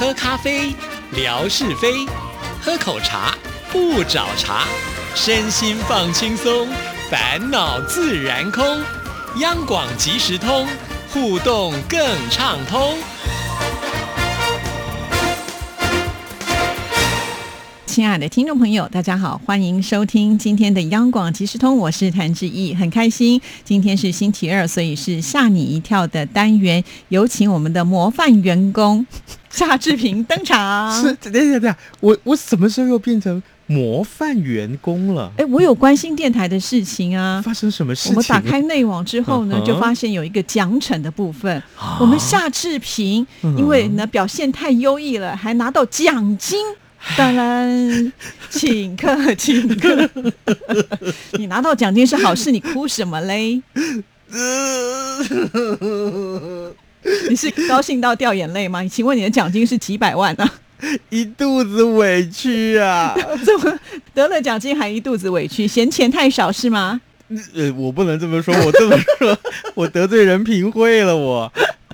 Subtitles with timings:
[0.00, 0.74] 喝咖啡，
[1.14, 2.08] 聊是非；
[2.62, 3.36] 喝口茶，
[3.70, 4.64] 不找茬。
[5.14, 6.66] 身心放轻松，
[7.10, 8.64] 烦恼自然空。
[9.40, 10.66] 央广即时通，
[11.12, 12.00] 互动更
[12.30, 12.96] 畅通。
[17.84, 29.06] 亲爱的听众朋友，大家好，欢迎收听今天的央广即时通，我是谭志毅，很开心，今天是星期二，所以是吓你一跳的单元，有请我们的模范员工
[29.50, 31.02] 夏志平登场。
[31.02, 35.30] 是，等等等等，我我什么时候又变成模范员工了？
[35.36, 37.42] 哎，我有关心电台的事情啊。
[37.44, 38.12] 发生什么事情？
[38.12, 41.62] 我们打开内网之后呢，嗯就发现有一个奖惩的部分。
[41.98, 46.58] 我们夏志平因为呢表现太优异了，还拿到奖金。
[47.16, 48.12] 当然，
[48.50, 50.10] 请客，请客。
[51.38, 53.62] 你拿到奖金是好事，你哭什么嘞？
[57.28, 58.84] 你是高兴到掉眼泪吗？
[58.86, 60.54] 请问你的奖金是几百万啊？
[61.10, 63.14] 一肚子委屈啊！
[63.44, 63.78] 怎么
[64.14, 65.68] 得了奖金还一肚子委屈？
[65.68, 67.00] 嫌钱太少是吗？
[67.54, 69.38] 呃，我不能这么说，我这么说，
[69.74, 71.52] 我得罪人品会了我。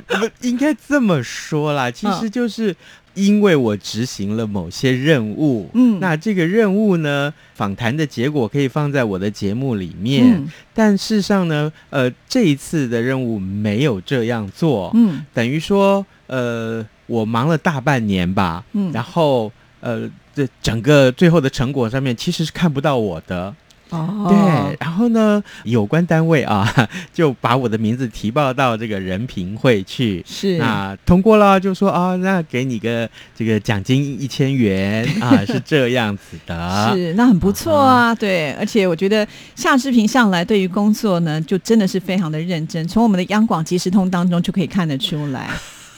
[0.08, 2.74] 不应该这么说啦，其实就是
[3.16, 5.98] 因为我执行了某些任务，嗯。
[5.98, 10.48] 那这个任务呢，访谈的结果可以放在我的节目里面，嗯。
[10.72, 15.24] 但事实上呢，呃，这一次的任务没有这样做，嗯。
[15.34, 18.92] 等于说，呃，我忙了大半年吧，嗯。
[18.92, 19.50] 然后
[19.80, 23.54] 呃，这整个最后的成果上面其实是看不到我的，
[23.90, 26.68] 哦对，然后呢，有关单位啊
[27.14, 30.24] 就把我的名字提报到这个人评会去。
[30.26, 36.92] 是那通过了，就说啊，那给你个这个奖金一千元啊， 是这样子的。
[36.92, 38.14] 是，那很不错啊。
[38.14, 45.48] 对，而且我觉得夏志平向来对于工作呢，就真的是非常的认真，从我们的央广即时通当中就可以看得出来。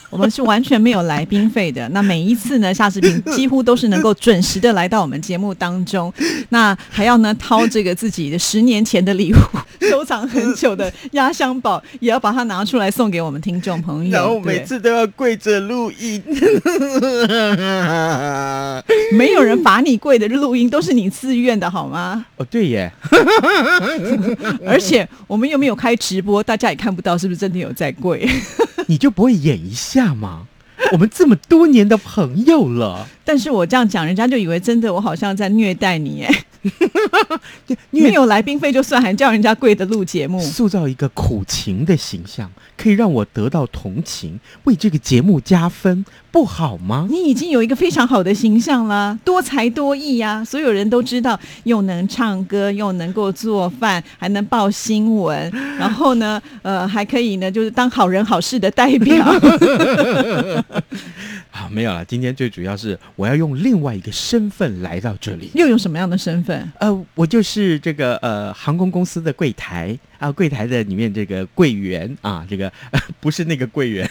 [0.09, 1.87] 我们是完全没有来宾费的。
[1.89, 6.11] 那每一次呢，夏志平 几乎都是能够准时的来到我们节目当中。
[6.49, 9.37] 那还要呢掏这个自己的十年前的礼物，
[9.89, 14.11] 收藏很久的压箱宝，也要把它拿出来送给我们听众朋友。
[14.11, 16.21] 然后每次都要跪着录音，
[19.13, 22.25] 没有人罚你跪的录音，都是你自愿的好吗？
[22.37, 22.91] 哦，对耶，
[24.65, 28.27] 而且我们又没有开直播，大家也看不到是不是真的有在跪。
[28.89, 30.47] 你就不会演一下吗？
[30.91, 36.43] 我们这么多年的朋友了，但是我这样讲，人家就以为真的我好像在虐待你，哎，
[37.91, 40.39] 没有来宾费就算，还叫人家跪的录节目。
[40.41, 47.07] 塑造一个苦情的形象，可以让我得到同情，为这个节目加分，不好吗？
[47.09, 59.25] 你已经有一个非常好的形象啦，多才多艺呀、所有人都知道，又能唱歌，又能够做饭，还能报新闻， 然后呢，呃，还可以呢，就是当好人好事的代表。
[61.51, 62.05] 啊，没有了。
[62.05, 65.49] 今天最主要是我要用另外一个身份来到这里。
[65.55, 66.71] 又用什么样的身份？
[66.79, 74.07] 呃，我就是这个呃航空公司的柜台啊，柜台的里面这个柜员啊，这个、呃、 不是那个柜员，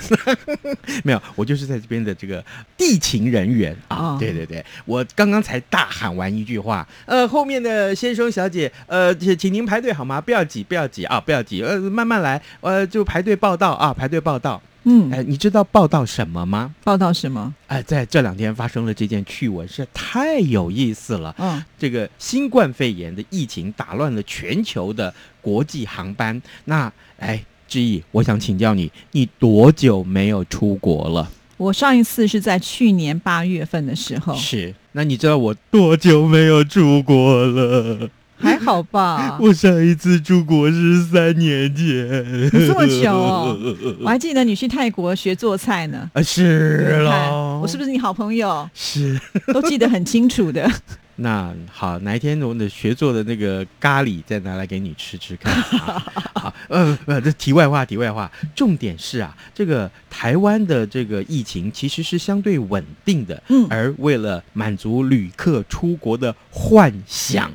[1.05, 2.45] 没有，我就是在这边的这个
[2.77, 3.97] 地勤人员啊。
[3.97, 10.21] 哦对对对，我刚刚才大喊完一句话，呃，后面的先生小姐，呃，请请您排队好吗？
[10.21, 14.61] 不要挤，不要挤啊，不要挤，呃，慢慢来，呃，就排队报道啊，排队报道。
[14.91, 16.75] 嗯，哎、你知道报道什么吗？
[16.83, 17.55] 报道什么？
[17.67, 21.35] 哎、在这两天发生了这件趣闻，是太有意思了。
[21.39, 25.13] 嗯，这个新冠肺炎的疫情打乱了全球的
[25.43, 26.41] 国际航班。
[26.65, 31.31] 那，哎，志毅，我想请教你，你多久没有出国了？
[31.59, 34.75] 我上一次是在去年八月份的时候，是。
[34.93, 38.09] 那你知道我多久没有出国了？
[38.41, 39.37] 还好吧？
[39.41, 42.51] 我上一次出国是三年前。
[42.51, 43.59] 这么久哦
[44.01, 46.09] 我还记得你去泰国学做菜呢。
[46.15, 47.61] 啊，是喽。
[47.63, 48.69] 我是不是你好朋友？
[48.73, 49.21] 是？
[49.53, 50.71] 都记得很清楚的。
[51.21, 55.53] 那好，哪一天我们的学做的那个咖喱再拿来给你吃吃看。
[55.83, 56.05] 啊
[56.35, 67.51] 好，呃呃，这题外话，题外话，重点是啊，这个台湾的这个疫情其实是相对稳定的，嗯而为了满足旅客出国的幻想，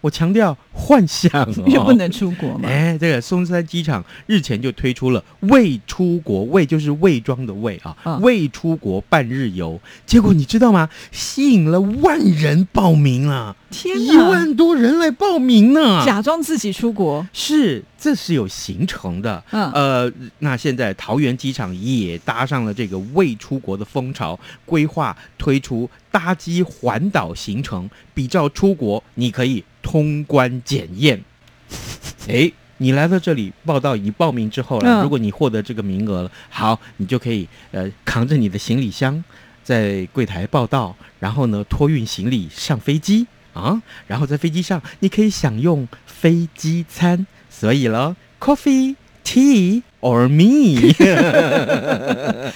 [0.00, 2.68] 我强调幻想、哦， 因为不能出国嘛。
[2.68, 9.80] 哎，这个松山机场日前就推出了未出国，未就是未装的未啊，嗯未出国半日游。
[10.04, 10.88] 结果你知道吗？
[11.10, 14.16] 吸引了万人报名啊，一天一！
[14.16, 16.04] 万多人来报名呢。
[16.04, 19.42] 假装自己出国，是，这是有行程的。
[19.50, 31.22] 嗯呃，那现在桃园机场也搭上了这个未出国的风潮，规划推出搭机环岛行程，比照出国，你可以通关检验。
[32.28, 39.22] 哎，你来到这里报道，你报名之后了，嗯如果你获得这个名额了，好，你就可以呃扛着你的行李箱。
[39.62, 48.96] 在柜台报到，然后呢托运行李上飞机啊，然后在飞机上你可以享用飞机餐，所以了，coffee。
[49.26, 50.94] Tea or me？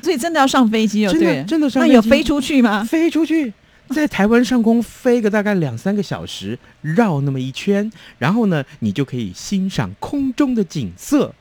[0.00, 2.84] 所以真的要上飞机哦，真的对，真的上飞机那有飞出去吗？
[2.84, 3.52] 飞出去，
[3.90, 11.34] 在台湾上空飞个大概两三个小时，绕那么一圈，然后呢，你就可以欣赏空中的景色。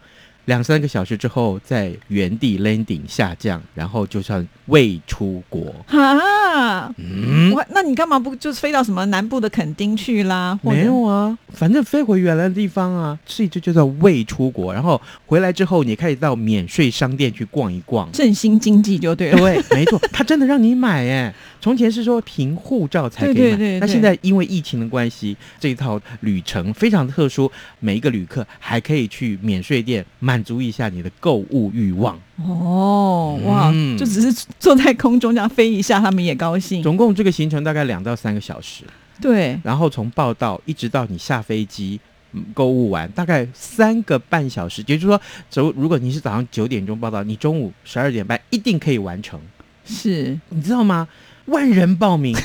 [0.45, 5.74] 两三个小时之后，在原地 landing 下降，然后就算未出国。
[5.88, 10.60] 啊，嗯，我那你干嘛不就是飞到什么南部的垦丁去啦？
[10.62, 14.74] 没有啊，反正飞回原来的地方啊，所以这就叫未出国。
[14.74, 18.12] 然后回来之后，你可以到免税商店去逛一逛。
[18.12, 19.38] 振兴经济就对了。
[19.38, 21.34] 对，没错，他真的让你买哎。
[21.63, 27.50] 从前是说凭护照才可以买，对对对对那现在因为疫情的关系，这一套旅程非常特殊，
[27.80, 32.19] 每一个旅客还可以去免税店满足一下你的购物欲望。
[32.45, 36.83] 哦，哇，嗯就只是坐在空中这样飞一下，他们也高兴。
[36.83, 38.83] 总共这个行程大概两到三个小时，
[39.21, 41.98] 对，然后从报到一直到你下飞机。
[42.36, 45.21] 嗯购物完大概三个半小时，也就是说，
[45.51, 49.39] 走如果你是早上九点钟报到，你中午十二点半一定可以完成。
[49.85, 51.07] 是你知道吗？
[51.45, 52.35] 万人报名，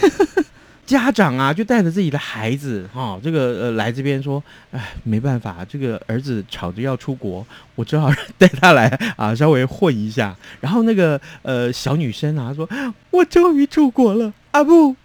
[0.88, 4.42] 家长啊就带着自己的孩子哈、哦，这个呃来这边说，
[4.72, 10.34] 哎，没办法，这个儿子吵着要出国，我只好带他来啊，稍微混一下。
[10.62, 12.66] 然后那个呃小女生啊说，
[13.10, 14.96] 我终于出国了，阿布，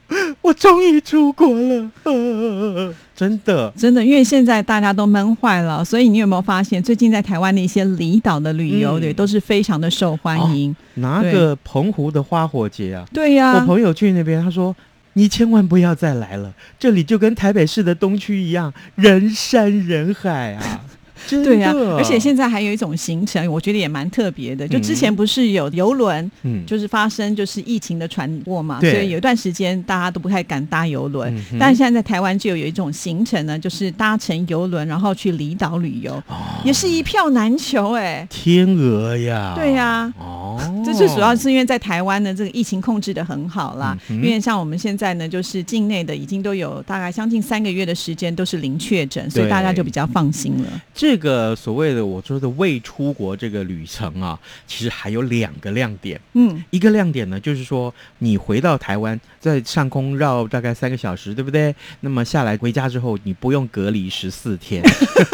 [0.41, 3.69] 我终于出国了，呃、真的。
[3.75, 10.73] 真的，因为现在大家都闷坏了，所以你有没有发现，最近在台湾的一些离岛的旅游，嗯对，都是非常的受欢迎。
[10.93, 14.73] 拿个澎湖的花火节啊，对呀、我朋友去那边，他说
[15.13, 20.85] ：“你千万不要再来了，这里就跟台北市的东区一样，人山人海啊！”
[21.29, 24.67] 对呀、而且现在还有一种行程，我觉得也蛮特别的。
[24.67, 26.63] 就之前不是有游轮，嗯。
[26.65, 31.35] 就是发生就是疫情的传播嘛，所以有一段时间大家都不太敢搭游轮。
[31.51, 36.35] 嗯但是现在在台湾就有一种行程呢，就是搭乘游轮，然后去离岛旅游，哦。
[36.63, 40.11] 也是一票难求哎、天鹅呀，对呀。
[40.17, 43.97] 哦，这最主要是因为在台湾呢，这个疫情控制的很好啦。
[44.09, 50.81] 嗯因为像我们现在呢，就是境内的已经都有大概将近三个月的时间都是零确诊，所以大家就比较放心了。
[50.93, 56.19] 这个所谓的我说的未出国这个旅程啊，其实还有两个亮点。
[56.33, 61.75] 嗯，一个亮点呢，就是说你回到台湾，在上空绕大概三个小时，对不对？
[62.01, 64.83] 那么下来回家之后，你不用隔离十四天，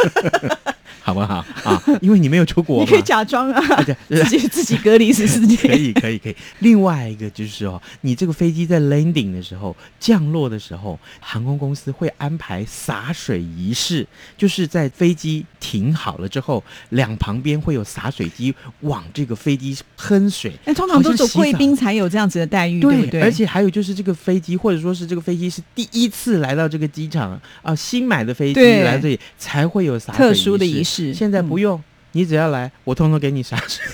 [1.01, 1.83] 好不好啊？
[2.01, 3.01] 因为你没有出国你可以。
[3.09, 5.73] 假装啊，自己自己隔离十四可。
[5.73, 6.35] 以， 可以，可以。
[6.59, 14.05] 另外一个就是哦，你这个飞机在 landing 的时候，降落的时候，航空公司会安排洒水仪式，
[14.37, 20.53] 就是在飞机停好了之后，两旁边会有洒水机往这个飞机喷水。
[20.65, 23.21] 那通常都是贵宾才有这样子的待遇，对不对？
[23.21, 31.83] 而且还有就是这个飞机，或者说是这个飞机是第一次来到这个机场啊、新买的飞机来这里才会有洒水特殊的仪仪式现在不嗯用，
[32.13, 33.85] 你只要来，我通通给你洒水。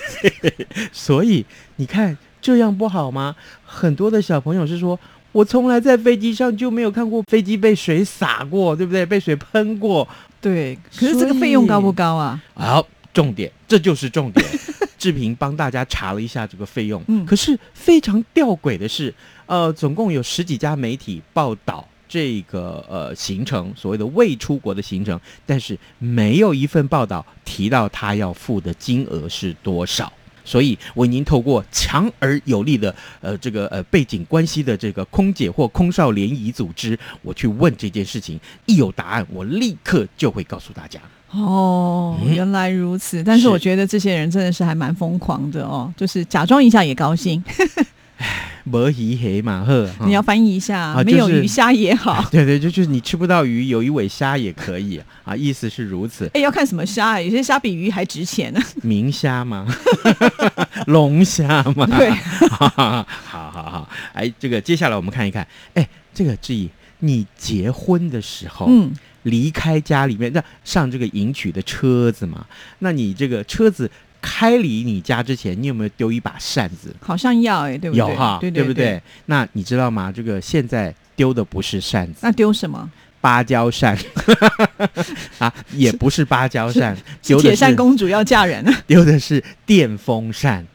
[0.94, 1.46] 所以
[1.76, 3.36] 你看这样不好吗？
[3.66, 4.98] 很多的小朋友是说。
[5.36, 9.06] 我从来在飞机上就没有看过飞机被水洒过，对不对？
[9.06, 10.08] 被水喷过。
[10.40, 12.42] 对，可是这个费用高不高啊？
[12.54, 14.46] 好，重点，这就是重点。
[14.98, 19.14] 志平帮大家查了一下这个费用，嗯可是非常吊诡的是，
[19.46, 30.10] 呃，总共有十几家媒体报道这个呃行程，所谓的未出国的行程，但是没有一份报道提到他要付的金额是多少。
[30.46, 41.00] 所以我已经透过强而有力的呃这个呃背景关系的这个空姐或空少联谊组织，我去问这件事情，一有答案，我立刻就会告诉大家。
[41.32, 43.22] 哦，嗯原来如此。
[43.24, 47.44] 但是是我觉得这些人真的是还蛮疯狂的哦，就是假装一下也高兴。
[48.64, 52.28] 摩鱼黑马赫，你要翻译一下，啊没有鱼虾也好。
[52.32, 56.30] 对 对，就就是你吃不到鱼，有一尾虾也可以啊，意思是如此。
[56.34, 57.22] 哎，要看什么虾啊？
[57.22, 58.60] 有些虾比鱼还值钱呢。
[58.82, 59.68] 明虾吗？
[60.88, 61.86] 龙虾吗？
[61.98, 62.10] 对，
[62.50, 63.90] 好好好好。
[64.14, 66.70] 哎，这个接下来我们看一看，哎，这个志毅，
[67.00, 68.92] 你结婚的时候，嗯，
[69.24, 72.46] 离开家里面，那上这个迎娶的车子嘛，
[72.80, 73.90] 那你这个车子
[74.26, 76.94] 开离你家之前，你有没有丢一把扇子？
[77.00, 78.00] 好像要哎，对不对？
[78.00, 79.00] 有哈，对对不对？？
[79.28, 80.12] 那你知道吗？
[80.12, 82.90] 这个现在丢的不是扇子，那丢什么？
[83.22, 83.98] 芭蕉扇
[85.40, 88.72] 啊，也不是芭蕉扇，是铁丢的是扇公主要嫁人了。
[88.86, 90.66] 丢的是电风扇。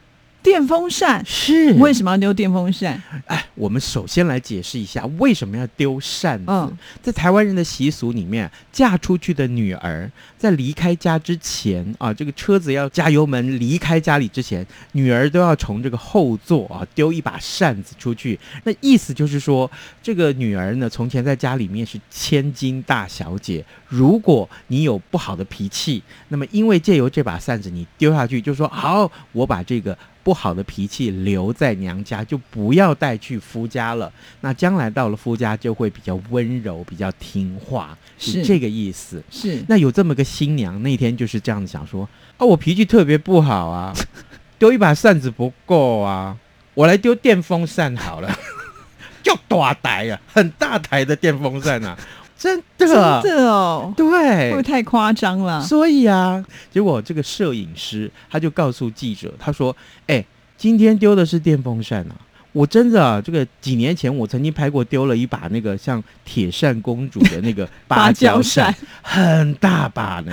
[0.42, 1.24] 电电风扇。
[1.24, 3.02] 是为什么要丢电风扇？
[3.26, 6.44] 哎，我们首先来解释一下为什么要丢扇子。
[6.48, 18.38] 嗯在台湾人的习俗里面，嫁出去的女儿在离开家之前啊，这个车子要加油门离开家里之前，女儿都要从这个后座啊丢一把扇子出去。
[18.64, 19.70] 那意思就是说，
[20.02, 29.96] 这个女儿呢，从前在家里面是千金大小姐，如果你有不好的脾气，那么因为借由这把扇子你丢下去，就说好，我把这个。
[30.22, 34.12] 不好的脾气留在娘家，就不要带去夫家了。
[34.42, 39.22] 那将来到了夫家，就会比较温柔，比较听话，是是这个意思。
[39.30, 43.94] 是那有这么个新娘，那天就是这样子想说：啊，我脾气特别不好啊，
[44.58, 46.36] 丢一把扇子不够啊，
[46.74, 48.38] 我来丢电风扇好了，
[49.22, 51.98] 就大台啊，很大台的电风扇啊，
[52.40, 54.62] 真的，真的哦，会不对会。
[54.62, 55.62] 太夸张了？
[55.62, 56.42] 所以啊，
[56.72, 59.76] 结果这个摄影师他就告诉记者，他说
[60.08, 60.24] ：“哎，
[60.56, 62.16] 今天丢的是电风扇啊。”
[62.52, 70.32] 我真的啊，这个几年前我曾经拍过丢了一把那个像铁扇公主的那个芭蕉扇，很大把呢，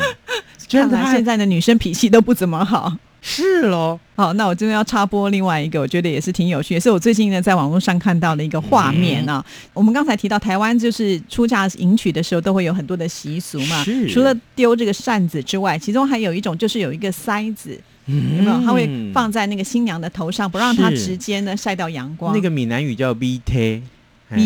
[0.65, 2.93] 真的看来现在的女生脾气都不怎么好。
[3.29, 3.99] 是喽。
[4.15, 9.45] 好，那我真的要插播另外一个，我觉得也是挺有趣，也是我最近呢在网络上看到的一个画面啊。
[9.73, 18.61] 我们刚才提到台湾就是出嫁迎娶的时候都会有很多的习俗嘛，除了丢这个扇子之外，其中还有一种就是有一个塞子，嗯有没有？
[18.63, 22.33] 它会放在那个新娘的头上，不让她直接呢晒到阳光。
[22.33, 23.83] 那个闽南语叫 B T。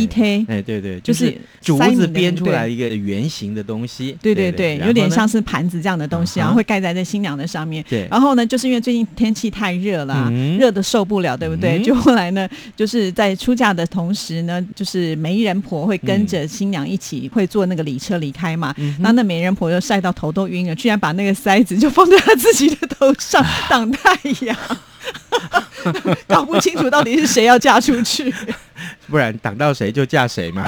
[0.07, 7.83] 贴哎，对对，就就是竹子编出来一个圆形的东西，对对对，有点像是是盘子这样的东西，然后会盖在这新娘的上面。
[7.89, 11.79] 对然后呢，就是因为最近天气太热了热的受不了，对不对？
[11.79, 18.75] 嗯就后来呢，就是在出嫁的同时呢，就是媒人婆会跟着新娘一起会坐那个礼车离开嘛。
[18.99, 24.13] 那那媒人婆就晒到头都晕了，居然把那个塞子就放在她自己的头上 挡太
[24.45, 24.55] 阳。
[26.27, 28.33] 搞不清楚到底是谁要嫁出去，
[29.07, 30.67] 不然挡到谁就嫁谁嘛，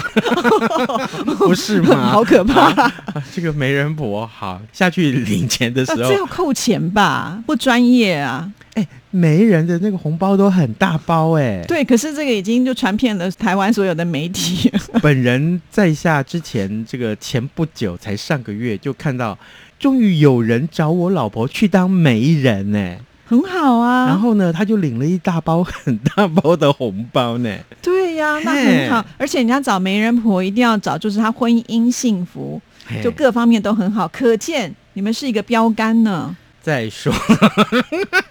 [1.37, 2.09] 不是吗？
[2.11, 2.71] 好可怕！
[2.71, 2.93] 啊
[3.33, 7.41] 这个媒人婆好下去领钱的时啊、候这，要扣钱吧？
[7.45, 8.51] 不专业啊！
[8.75, 11.63] 哎，媒人的那个红包都很大包哎。
[11.67, 14.71] 对，可是这个已经就传遍了台湾所有的媒体。
[15.01, 19.37] 本人在下之前，这个前不久才上个月就看到，
[19.77, 22.95] 终于有人找我老婆去当媒人呢。
[23.33, 27.49] 很好啊，然后呢，他就领了一大包很大包的红包呢。
[27.81, 32.61] 对呀、那很好，而且人家找媒人婆一定要找，就是他婚姻幸福，
[33.03, 36.35] 就各方面都很好，可见你们是一个标杆呢。
[36.61, 37.11] 再说，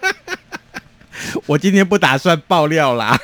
[1.45, 3.19] 我今天不打算爆料啦，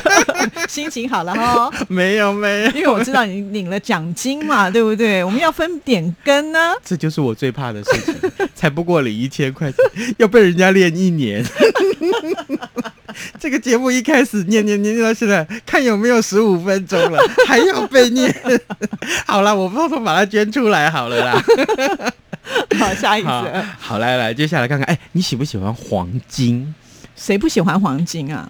[0.70, 5.24] 心情好了哈，没有没有，因为我知道你领了奖金嘛，对不对？
[5.24, 6.74] 我们要分点根呢。
[6.84, 8.14] 这就是我最怕的事情，
[8.54, 9.82] 才不过领一千块钱，
[10.18, 11.42] 要被人家练一年。
[13.40, 18.32] 这个节目一开始念念念念到现在，看有没有十五分钟了，还要被念。
[19.26, 21.42] 好了，我偷偷把它捐出来好了啦。
[22.78, 26.74] 好，下一好则，好，来来，接下来看看，哎，你喜不喜欢黄金？
[27.16, 28.48] 谁不喜欢黄金啊？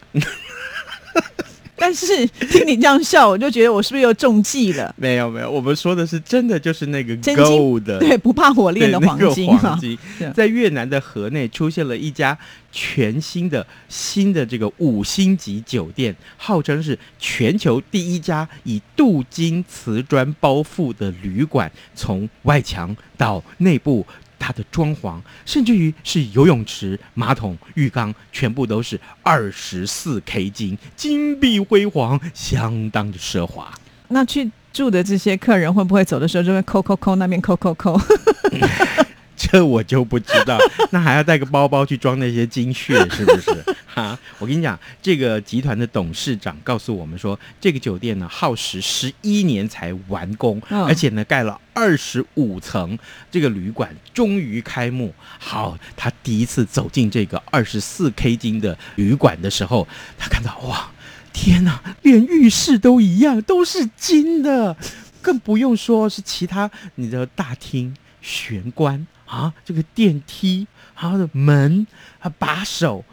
[1.78, 4.94] 但是听你这样笑，我就觉得我是不是又中计了？
[4.98, 9.80] 没有没有，我们说的是真的，就是那个真金 gold 的，对，不怕火炼的黄金啊那个黄！
[9.80, 12.36] 金是在越南的河内出现了一家
[12.72, 24.04] 全新的新的这个五星级酒店，号称是全球第一家以镀金瓷砖包覆的旅馆，从外墙到内部。
[24.38, 33.72] 它的装潢，甚至于是游泳池、马桶、浴缸，全部都是二十四 K 金，金碧辉煌，相当的奢华。
[34.08, 38.00] 那去住的这些客人会不会走的时候就会抠抠抠那边抠抠抠？
[39.36, 40.58] 这我就不知道，
[40.90, 43.76] 那还要带个包包去装那些金屑，是不是？
[43.98, 52.96] 哈，我跟你讲，这个集团的董事长告诉我们说，这个酒店呢耗时十一年才完工，嗯而且呢盖了二十五层，
[53.30, 55.12] 这个旅馆终于开幕。
[55.38, 59.86] 好，他第一次走进这个二十四 K 金的旅馆的时候，
[60.16, 60.90] 他看到哇，
[61.32, 64.76] 天哪，连浴室都一样，都是金的，
[65.20, 67.94] 更不用说是其他你的大厅。
[68.20, 71.86] 玄关啊，这个电梯，还有门
[72.18, 73.04] 啊，把手，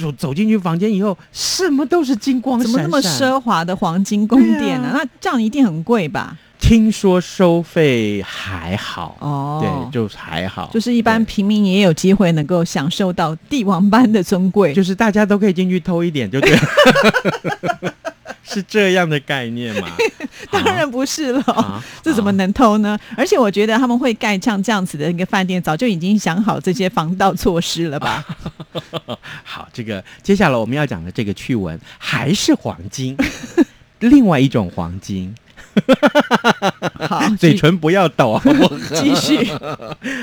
[0.00, 2.72] 走走进去房间以后，什么都是金光闪闪。
[2.72, 6.36] 怎么那么奢华的黄金宫殿呢、那这样一定很贵吧？
[6.60, 14.72] 听说收费还好，哦，对，就还好，就是一般平民也有机会能够享受到帝王般的尊贵。
[14.72, 16.60] 就是大家都可以进去偷一点，就对了。
[18.42, 19.88] 是这样的概念吗？
[20.50, 21.42] 当然不是了。
[21.52, 22.98] 啊，这怎么能偷呢？
[23.16, 28.24] 而且我觉得他们会盖像这样子的一个饭店，早就已经想好这些防盗措施了吧？
[29.44, 33.16] 好，这个接下来我们要讲的这个趣闻还是黄金，
[34.00, 35.34] 另外一种黄金，
[37.08, 38.40] 好，嘴唇不要抖
[38.94, 39.50] 继续。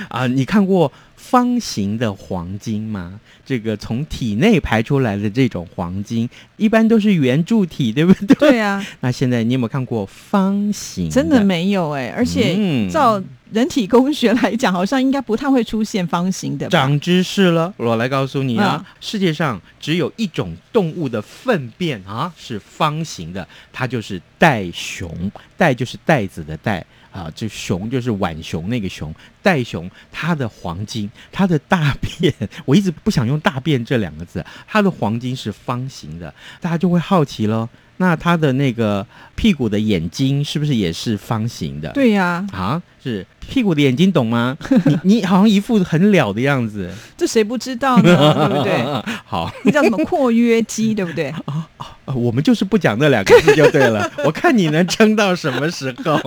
[0.10, 0.28] 啊！
[0.28, 0.92] 你看过
[1.32, 3.18] 方形的黄金吗？
[3.46, 8.36] 这个从体内排出来的这种黄金，一般都是圆柱体，对不对？
[8.36, 11.10] 对啊， 那现在你有没有看过方形？
[11.10, 13.22] 真的没有哎、而且嗯照
[13.52, 16.68] 人体工学来讲，好像应该不太会出现方形的？
[16.68, 25.32] 长知识了，我来告诉你啊，嗯世界上只有一种动物的粪便啊是方形的，它就是袋熊。
[25.56, 29.14] 袋就是袋子的袋啊，这熊就是浣熊那个熊。
[29.44, 32.32] 袋熊它的黄金，它的大便，
[32.64, 37.68] 我一直不想用大便这两个字，它的黄金是方形的，大家就会好奇喽。
[37.98, 41.92] 那它的那个屁股的眼睛是不是也是方形的？
[41.94, 44.58] 对呀、啊，是屁股的眼睛，懂吗？
[44.86, 46.90] 你你好像一副很了的样子。
[47.18, 48.48] 这谁不知道呢？
[48.48, 49.04] 对不对？
[49.26, 51.34] 好，那叫什么括约肌，对不对？
[51.46, 51.66] 哦
[52.14, 54.12] 我们就是不讲那两个字就对了。
[54.26, 56.18] 我看你能撑到什么时候？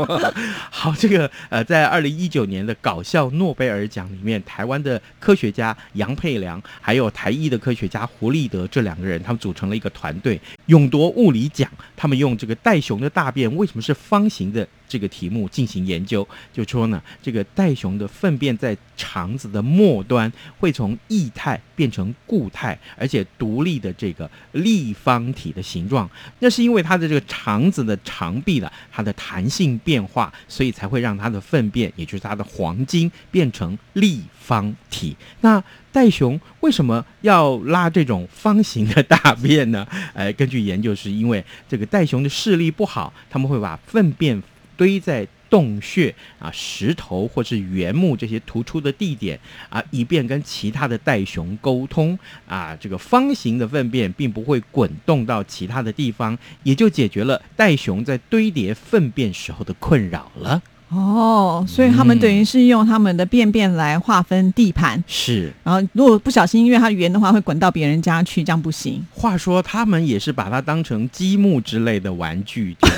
[0.71, 11.69] 好，这个呃，在二零一九年的搞笑诺贝尔奖里面，台湾的科学家杨佩良，还有台艺的科学家胡立德这两个人，他们组成了一个团队，勇夺物理奖。
[11.95, 26.09] 他们用这个袋熊的大便为什么是方形的这个题目进行研究，就说呢，这个袋熊的粪便在肠子的末端会从液态变成固态，而且独立的这个立方体的形状。
[26.39, 35.17] 那是因为它的这个肠子的肠壁了，它的弹性变化，所以才会让它的粪便，也就是它的黄金变成立方体。
[35.41, 39.87] 那袋熊为什么要拉这种方形的大便呢？
[40.13, 44.41] 呃，根据研究，是因为这个袋熊的视力不好，他们会把粪便
[44.77, 49.39] 堆在洞穴啊、石头或是原木这些突出的地点
[49.69, 52.77] 啊，以便跟其他的袋熊沟通啊。
[52.81, 60.61] 这个方形的粪便并不会滚动到其他的地方，也就解决了袋熊在堆叠粪便时候的困扰了。
[60.91, 65.03] 哦，所以他们等于是用他们的便便来划分地盘。
[65.09, 69.05] 是，然后，如果不小心，因为它圆的话，会滚到别人家去，这样不行。
[69.11, 72.91] 话说他们也是把它当成积木之类的玩具，对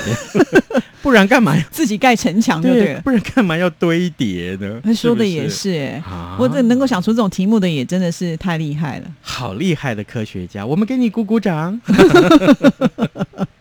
[1.07, 1.63] 不然干嘛要？
[1.71, 2.99] 自己盖城墙就对了。
[2.99, 4.81] 不然干嘛要堆叠呢？
[4.83, 9.05] 他说的也是，哎，啊我这能够想出这种题目的，也真的是太厉害了。
[9.21, 11.79] 好厉害的科学家，我们给你鼓鼓掌。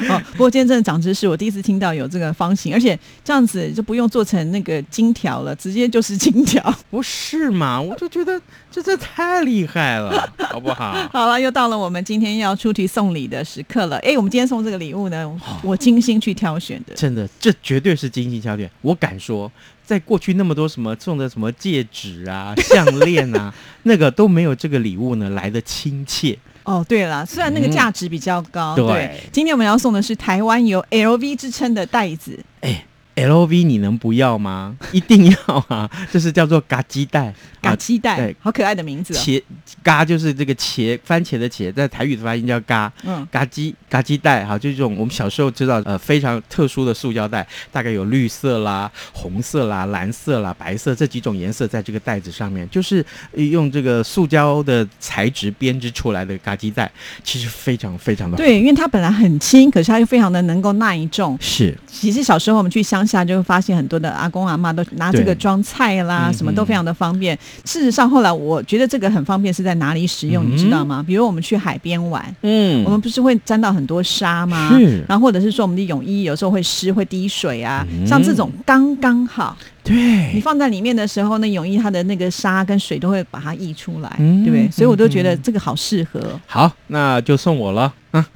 [0.08, 6.62] 哦，不过今天真的长知识，我第一次听到有这个方形，而且这样子就不用做成那个金条了，直接就是金条。
[6.90, 7.80] 不是嘛？
[7.80, 11.08] 我就觉得 这这太厉害了，好不好？
[11.12, 13.98] 好了，又到了我们今天要出题送礼的时刻了。
[13.98, 15.30] 哎，我们今天送这个礼物呢，
[15.62, 16.94] 我精心去挑选的。
[16.94, 18.70] 真的，这绝对是精心挑选。
[18.82, 19.50] 我敢说，
[19.84, 26.38] 在过去那么多什么送的什么戒指啊、项链啊，那个都没有这个礼物呢来的亲切。
[26.68, 27.72] 哦，对了，虽然那个嗯。
[27.72, 29.18] 价值比较高，对。
[29.32, 32.38] 今天我们要送的是台湾有 LV 之称的袋子。
[32.60, 32.84] 哎
[33.26, 34.76] ，LV 你能不要吗？
[34.92, 35.90] 一定要啊！
[36.12, 39.18] 这是叫做嘎鸡蛋，嘎啊鸡袋对，好可爱的名字哦。
[39.18, 39.42] 茄
[39.82, 42.92] 嘎就是这个茄，番茄的茄，在台语的发音叫嘎。
[43.04, 56.90] 嗯，嘎鸡嘎鸡蛋哈，就这种我们小时候知道呃非常特殊的塑胶袋，大概有绿色啦、红色啦、蓝色啦、白色这几种颜色在这个袋子上面，就是呃用这个塑胶的材质编织出来的嘎鸡袋，
[57.22, 61.36] 其实非常非常的好对，因为它本来很轻，可是它又非常的能够耐重。
[61.40, 67.36] 是其实小时候我们去乡下就会发现很多的阿公阿妈都拿这个装菜啦，嗯什么都非常的方便。
[67.64, 70.52] 事实上，后来我觉得这个很方便是在哪里使用，嗯。
[70.52, 71.02] 你知道吗？
[71.04, 72.84] 比如我们去海边玩，嗯。
[72.84, 74.70] 我们不是会沾到很多沙吗？
[74.78, 75.02] 是。
[75.08, 78.06] 然后或者是说我们的泳衣有时候会湿会滴水啊，嗯。
[78.06, 79.56] 像这种刚刚好，
[79.94, 84.70] 你放在里面的时候，那泳衣它的那个沙跟水都会把它溢出来，嗯对不对？
[84.70, 86.20] 所以我都觉得这个好适合。
[86.46, 88.26] 好，那就送我了啊，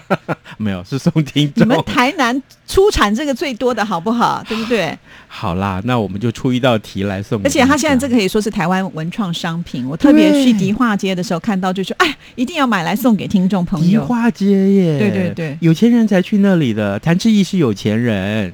[0.58, 1.78] 没有是送听你众们。
[1.84, 4.42] 台南出产这个最多的好不好？
[4.48, 4.96] 对不对？
[5.26, 7.40] 好啦，那我们就出一道题来送。
[7.42, 9.86] 而且他现在这个可以说是台湾文创商品。
[9.86, 14.00] 我特别去迪化街的时候看到，就说哎，一定要买来送给听众朋友。
[14.00, 16.98] 迪化街耶，对对对有钱人才去那里的。
[16.98, 18.52] 谭志毅是有钱人，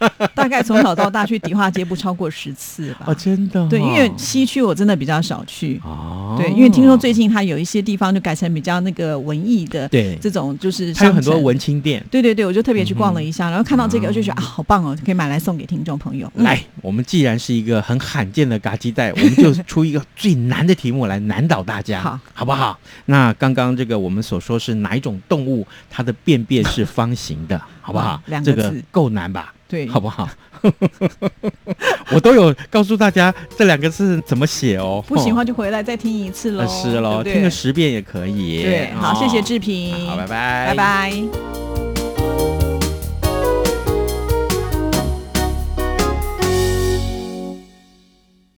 [0.34, 3.04] 大概从小到大去迪化街不超过十次吧。
[3.06, 5.80] 哦，真的哦、对，因为西区我真的比较少去。
[5.84, 12.04] 哦，对，因为听说最近它有一些地方就改成比较那个文艺的，对这种就是还有很多文青店。
[12.10, 16.30] 对对对，我就特别去逛了一下，然后看到这个哦我就觉得啊，好棒哦，可以买来送给听众朋友。
[16.34, 22.78] 嗯来，我们既然是一个很罕见的嘎鸡带，我们就出一个最难的题目来难倒大家，好，好不好？
[23.06, 28.22] 那刚刚这个我们所说是哪一种动物，它的便便是方形的，好不好哇？
[28.26, 29.52] 两个这个字够难吧？
[29.68, 30.26] 对，好不好？
[32.10, 35.04] 我都有告诉大家这两个字怎么写哦。
[35.06, 38.62] 不行的话就回来再听一次喽呃，是喽，听个十遍也可以。
[38.62, 40.74] 对，好，谢谢哦志平，好，拜拜，拜。
[40.74, 41.73] 拜。